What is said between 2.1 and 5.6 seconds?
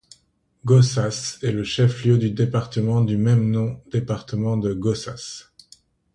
du département du même nom département de Gossas.